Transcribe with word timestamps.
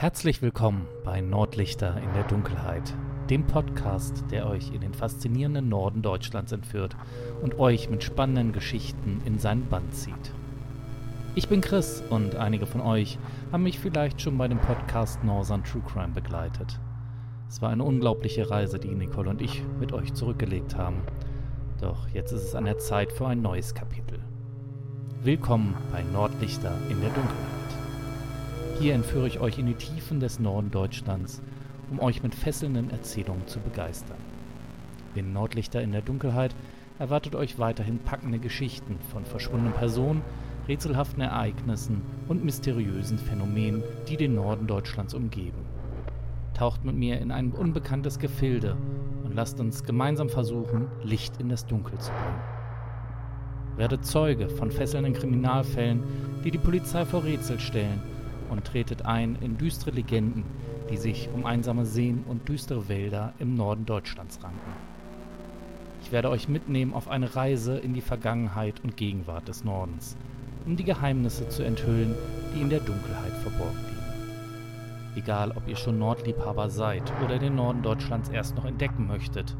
Herzlich 0.00 0.40
willkommen 0.40 0.88
bei 1.04 1.20
Nordlichter 1.20 2.00
in 2.02 2.10
der 2.14 2.22
Dunkelheit, 2.22 2.94
dem 3.28 3.46
Podcast, 3.46 4.24
der 4.30 4.48
euch 4.48 4.72
in 4.72 4.80
den 4.80 4.94
faszinierenden 4.94 5.68
Norden 5.68 6.00
Deutschlands 6.00 6.52
entführt 6.52 6.96
und 7.42 7.58
euch 7.58 7.90
mit 7.90 8.02
spannenden 8.02 8.54
Geschichten 8.54 9.20
in 9.26 9.38
seinen 9.38 9.66
Band 9.66 9.94
zieht. 9.94 10.32
Ich 11.34 11.48
bin 11.48 11.60
Chris 11.60 12.02
und 12.08 12.34
einige 12.34 12.64
von 12.64 12.80
euch 12.80 13.18
haben 13.52 13.64
mich 13.64 13.78
vielleicht 13.78 14.22
schon 14.22 14.38
bei 14.38 14.48
dem 14.48 14.58
Podcast 14.58 15.22
Northern 15.22 15.64
True 15.64 15.82
Crime 15.86 16.14
begleitet. 16.14 16.80
Es 17.46 17.60
war 17.60 17.68
eine 17.68 17.84
unglaubliche 17.84 18.48
Reise, 18.48 18.78
die 18.78 18.94
Nicole 18.94 19.28
und 19.28 19.42
ich 19.42 19.62
mit 19.80 19.92
euch 19.92 20.14
zurückgelegt 20.14 20.78
haben. 20.78 21.02
Doch 21.78 22.08
jetzt 22.08 22.32
ist 22.32 22.44
es 22.44 22.54
an 22.54 22.64
der 22.64 22.78
Zeit 22.78 23.12
für 23.12 23.26
ein 23.26 23.42
neues 23.42 23.74
Kapitel. 23.74 24.24
Willkommen 25.22 25.74
bei 25.92 26.02
Nordlichter 26.04 26.72
in 26.88 27.02
der 27.02 27.10
Dunkelheit. 27.10 27.59
Hier 28.80 28.94
entführe 28.94 29.26
ich 29.26 29.40
euch 29.40 29.58
in 29.58 29.66
die 29.66 29.74
Tiefen 29.74 30.20
des 30.20 30.40
Norden 30.40 30.70
Deutschlands, 30.70 31.42
um 31.90 32.00
euch 32.00 32.22
mit 32.22 32.34
fesselnden 32.34 32.88
Erzählungen 32.90 33.46
zu 33.46 33.60
begeistern. 33.60 34.16
In 35.14 35.34
Nordlichter 35.34 35.82
in 35.82 35.92
der 35.92 36.00
Dunkelheit 36.00 36.54
erwartet 36.98 37.34
euch 37.34 37.58
weiterhin 37.58 37.98
packende 37.98 38.38
Geschichten 38.38 38.96
von 39.12 39.26
verschwundenen 39.26 39.74
Personen, 39.74 40.22
rätselhaften 40.66 41.20
Ereignissen 41.20 42.00
und 42.26 42.42
mysteriösen 42.42 43.18
Phänomenen, 43.18 43.82
die 44.08 44.16
den 44.16 44.34
Norden 44.34 44.66
Deutschlands 44.66 45.12
umgeben. 45.12 45.58
Taucht 46.54 46.82
mit 46.82 46.96
mir 46.96 47.20
in 47.20 47.32
ein 47.32 47.52
unbekanntes 47.52 48.18
Gefilde 48.18 48.78
und 49.24 49.34
lasst 49.34 49.60
uns 49.60 49.84
gemeinsam 49.84 50.30
versuchen, 50.30 50.86
Licht 51.02 51.38
in 51.38 51.50
das 51.50 51.66
Dunkel 51.66 51.98
zu 51.98 52.12
bringen. 52.12 53.76
Werdet 53.76 54.06
Zeuge 54.06 54.48
von 54.48 54.70
fesselnden 54.70 55.12
Kriminalfällen, 55.12 56.02
die 56.44 56.50
die 56.50 56.56
Polizei 56.56 57.04
vor 57.04 57.24
Rätsel 57.24 57.60
stellen 57.60 58.00
und 58.50 58.64
tretet 58.64 59.06
ein 59.06 59.36
in 59.40 59.56
düstere 59.56 59.92
Legenden, 59.92 60.44
die 60.90 60.96
sich 60.96 61.28
um 61.34 61.46
einsame 61.46 61.86
Seen 61.86 62.24
und 62.28 62.48
düstere 62.48 62.88
Wälder 62.88 63.32
im 63.38 63.54
Norden 63.54 63.86
Deutschlands 63.86 64.42
ranken. 64.42 64.72
Ich 66.02 66.12
werde 66.12 66.30
euch 66.30 66.48
mitnehmen 66.48 66.92
auf 66.92 67.08
eine 67.08 67.36
Reise 67.36 67.78
in 67.78 67.94
die 67.94 68.00
Vergangenheit 68.00 68.80
und 68.82 68.96
Gegenwart 68.96 69.48
des 69.48 69.64
Nordens, 69.64 70.16
um 70.66 70.76
die 70.76 70.84
Geheimnisse 70.84 71.48
zu 71.48 71.62
enthüllen, 71.62 72.14
die 72.54 72.60
in 72.60 72.70
der 72.70 72.80
Dunkelheit 72.80 73.32
verborgen 73.42 73.78
liegen. 73.78 73.90
Egal, 75.16 75.52
ob 75.52 75.68
ihr 75.68 75.76
schon 75.76 75.98
Nordliebhaber 75.98 76.70
seid 76.70 77.12
oder 77.24 77.38
den 77.38 77.56
Norden 77.56 77.82
Deutschlands 77.82 78.28
erst 78.28 78.56
noch 78.56 78.64
entdecken 78.64 79.06
möchtet, 79.06 79.56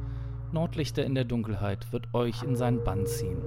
Nordlichter 0.52 1.05
in 1.05 1.14
der 1.14 1.24
Dunkelheit 1.24 1.92
wird 1.92 2.08
euch 2.12 2.42
in 2.42 2.56
seinen 2.56 2.83
Bann 2.83 3.06
ziehen. 3.06 3.38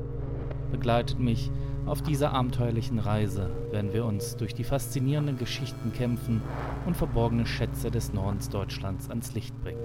Begleitet 0.72 1.20
mich 1.20 1.52
auf 1.86 2.02
dieser 2.02 2.32
abenteuerlichen 2.32 2.98
Reise 2.98 3.50
werden 3.72 3.92
wir 3.92 4.06
uns 4.06 4.38
durch 4.38 4.54
die 4.54 4.64
faszinierenden 4.64 5.38
Geschichten 5.38 5.92
kämpfen 5.92 6.42
und 6.86 6.96
verborgene 6.96 7.46
Schätze 7.46 7.92
des 7.92 8.14
Nordens 8.14 8.50
Deutschlands 8.50 9.10
ans 9.10 9.34
Licht 9.34 9.60
bringen. 9.62 9.84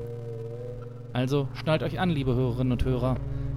Also 1.12 1.48
schnallt 1.54 1.82
euch 1.82 1.98
an, 1.98 2.10
liebe 2.10 2.34
Hörerinnen 2.34 2.72
und 2.72 2.84
Hörer, 2.84 3.16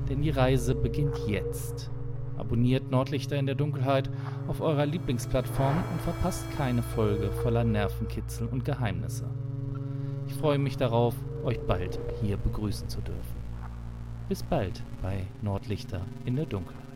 denn 0.09 0.23
die 0.23 0.31
Reise 0.31 0.73
beginnt 0.73 1.17
jetzt. 1.27 1.91
Abonniert 2.37 2.89
Nordlichter 2.89 3.37
in 3.37 3.45
der 3.45 3.53
Dunkelheit 3.53 4.09
auf 4.47 4.61
eurer 4.61 4.87
Lieblingsplattform 4.87 5.75
und 5.91 6.01
verpasst 6.01 6.45
keine 6.57 6.81
Folge 6.81 7.29
voller 7.43 7.63
Nervenkitzel 7.63 8.47
und 8.47 8.65
Geheimnisse. 8.65 9.29
Ich 10.27 10.33
freue 10.33 10.57
mich 10.57 10.77
darauf, 10.77 11.13
euch 11.43 11.59
bald 11.59 11.99
hier 12.21 12.37
begrüßen 12.37 12.89
zu 12.89 13.01
dürfen. 13.01 13.41
Bis 14.29 14.41
bald 14.41 14.81
bei 15.03 15.27
Nordlichter 15.43 16.01
in 16.25 16.37
der 16.37 16.45
Dunkelheit. 16.45 16.90